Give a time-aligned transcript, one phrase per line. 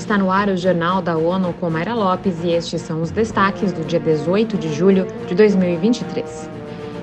[0.00, 3.70] Está no ar o Jornal da ONU com Mayra Lopes e estes são os destaques
[3.70, 6.48] do dia 18 de julho de 2023.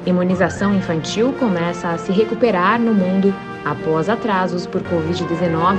[0.04, 3.32] Imunização infantil começa a se recuperar no mundo
[3.64, 5.78] após atrasos por Covid-19.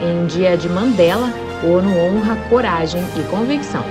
[0.00, 1.32] Em dia de Mandela,
[1.64, 3.82] ONU honra coragem e convicção.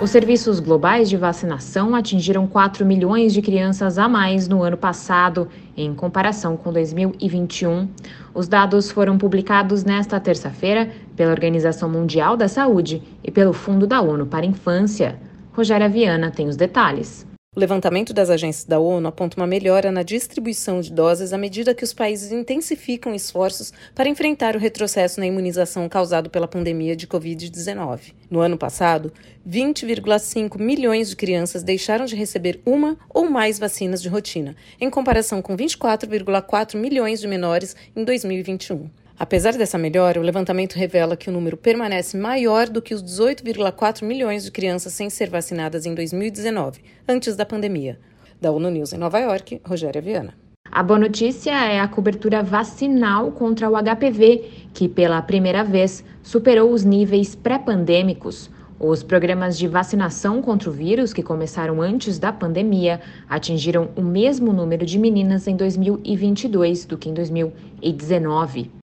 [0.00, 5.46] Os serviços globais de vacinação atingiram 4 milhões de crianças a mais no ano passado,
[5.76, 7.86] em comparação com 2021.
[8.32, 14.00] Os dados foram publicados nesta terça-feira pela Organização Mundial da Saúde e pelo Fundo da
[14.00, 15.18] ONU para a Infância.
[15.52, 17.29] Rogéria Viana tem os detalhes.
[17.56, 21.74] O levantamento das agências da ONU aponta uma melhora na distribuição de doses à medida
[21.74, 27.08] que os países intensificam esforços para enfrentar o retrocesso na imunização causado pela pandemia de
[27.08, 28.12] Covid-19.
[28.30, 29.12] No ano passado,
[29.44, 35.42] 20,5 milhões de crianças deixaram de receber uma ou mais vacinas de rotina, em comparação
[35.42, 38.88] com 24,4 milhões de menores em 2021.
[39.20, 44.02] Apesar dessa melhora, o levantamento revela que o número permanece maior do que os 18,4
[44.02, 48.00] milhões de crianças sem ser vacinadas em 2019, antes da pandemia.
[48.40, 50.32] Da ONU News em Nova York, Rogéria Viana.
[50.72, 56.72] A boa notícia é a cobertura vacinal contra o HPV, que pela primeira vez superou
[56.72, 58.50] os níveis pré-pandêmicos.
[58.78, 64.50] Os programas de vacinação contra o vírus, que começaram antes da pandemia, atingiram o mesmo
[64.50, 68.79] número de meninas em 2022 do que em 2019.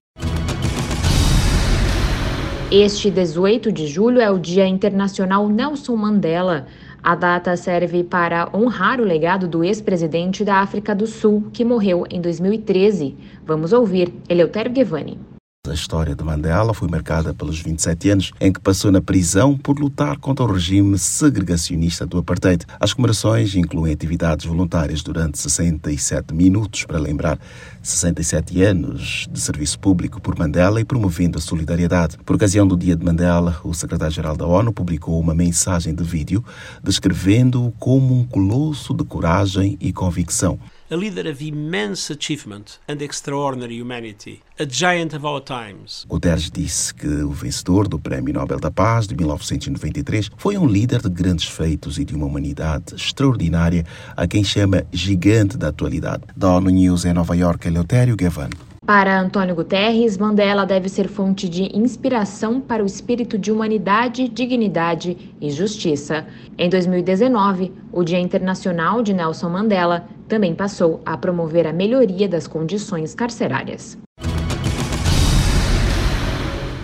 [2.70, 6.66] Este 18 de julho é o Dia Internacional Nelson Mandela.
[7.02, 12.04] A data serve para honrar o legado do ex-presidente da África do Sul, que morreu
[12.10, 13.16] em 2013.
[13.46, 15.18] Vamos ouvir Eleutério Guevani.
[15.66, 19.78] A história de Mandela foi marcada pelos 27 anos em que passou na prisão por
[19.78, 22.64] lutar contra o regime segregacionista do apartheid.
[22.80, 27.38] As comemorações incluem atividades voluntárias durante 67 minutos para lembrar
[27.82, 32.16] 67 anos de serviço público por Mandela e promovendo a solidariedade.
[32.24, 36.42] Por ocasião do Dia de Mandela, o secretário-geral da ONU publicou uma mensagem de vídeo
[36.82, 40.58] descrevendo-o como um colosso de coragem e convicção
[40.90, 46.06] a leader of immense achievement and extraordinary humanity, a giant of our times.
[46.08, 51.02] Guterres disse que o vencedor do Prémio Nobel da Paz de 1993 foi um líder
[51.02, 53.84] de grandes feitos e de uma humanidade extraordinária,
[54.16, 56.22] a quem chama gigante da atualidade.
[56.34, 58.48] Da ONU News em Nova York, Eleutério Gavan.
[58.88, 65.34] Para Antônio Guterres, Mandela deve ser fonte de inspiração para o espírito de humanidade, dignidade
[65.38, 66.26] e justiça.
[66.56, 72.46] Em 2019, o Dia Internacional de Nelson Mandela também passou a promover a melhoria das
[72.46, 73.98] condições carcerárias.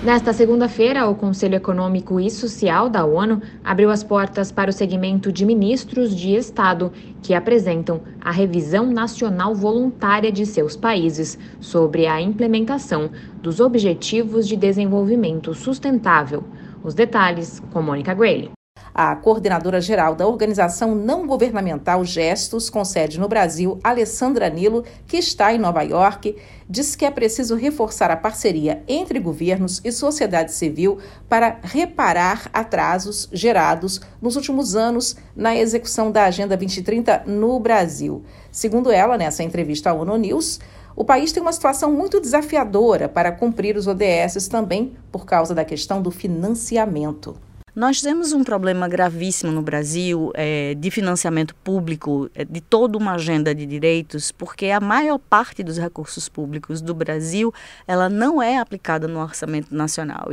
[0.04, 5.32] Nesta segunda-feira, o Conselho Econômico e Social da ONU abriu as portas para o segmento
[5.32, 12.20] de ministros de Estado que apresentam a revisão nacional voluntária de seus países sobre a
[12.20, 13.08] implementação
[13.40, 16.44] dos Objetivos de Desenvolvimento Sustentável.
[16.82, 18.50] Os detalhes com Mônica Grayle.
[18.96, 25.16] A coordenadora geral da organização não governamental Gestos, com sede no Brasil, Alessandra Nilo, que
[25.16, 26.36] está em Nova York,
[26.70, 33.28] diz que é preciso reforçar a parceria entre governos e sociedade civil para reparar atrasos
[33.32, 38.22] gerados nos últimos anos na execução da Agenda 2030 no Brasil.
[38.52, 40.60] Segundo ela, nessa entrevista à ONU News,
[40.94, 45.64] o país tem uma situação muito desafiadora para cumprir os ODS também por causa da
[45.64, 47.34] questão do financiamento.
[47.74, 53.14] Nós temos um problema gravíssimo no Brasil é, de financiamento público é, de toda uma
[53.14, 57.52] agenda de direitos, porque a maior parte dos recursos públicos do Brasil
[57.84, 60.28] ela não é aplicada no orçamento nacional.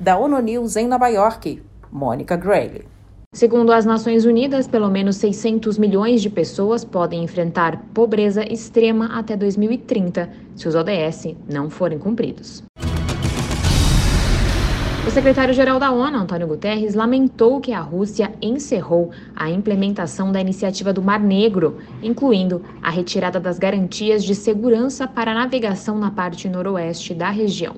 [0.00, 1.62] Da ONU News em Nova York,
[1.92, 2.84] Mônica Grayle.
[3.32, 9.36] Segundo as Nações Unidas, pelo menos 600 milhões de pessoas podem enfrentar pobreza extrema até
[9.36, 12.64] 2030 se os ODS não forem cumpridos.
[15.02, 20.92] O secretário-geral da ONU, Antônio Guterres, lamentou que a Rússia encerrou a implementação da iniciativa
[20.92, 26.50] do Mar Negro, incluindo a retirada das garantias de segurança para a navegação na parte
[26.50, 27.76] noroeste da região.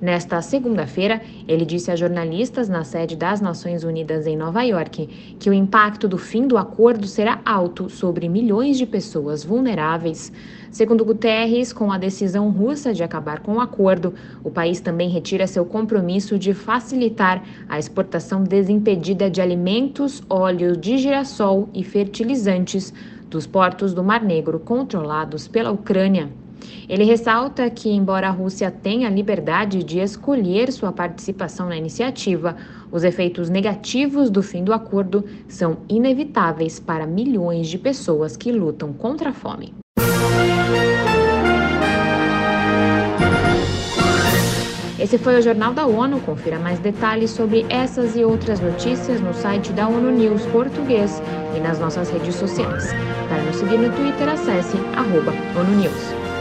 [0.00, 5.50] Nesta segunda-feira, ele disse a jornalistas na sede das Nações Unidas em Nova York que
[5.50, 10.32] o impacto do fim do acordo será alto sobre milhões de pessoas vulneráveis.
[10.72, 15.46] Segundo Guterres, com a decisão russa de acabar com o acordo, o país também retira
[15.46, 22.90] seu compromisso de facilitar a exportação desimpedida de alimentos, óleo de girassol e fertilizantes
[23.28, 26.30] dos portos do Mar Negro controlados pela Ucrânia.
[26.88, 32.56] Ele ressalta que, embora a Rússia tenha liberdade de escolher sua participação na iniciativa,
[32.90, 38.90] os efeitos negativos do fim do acordo são inevitáveis para milhões de pessoas que lutam
[38.90, 39.81] contra a fome.
[45.02, 46.20] Esse foi o Jornal da ONU.
[46.20, 51.20] Confira mais detalhes sobre essas e outras notícias no site da ONU News Português
[51.56, 52.86] e nas nossas redes sociais.
[53.28, 56.31] Para nos seguir no Twitter, acesse arroba ONU News.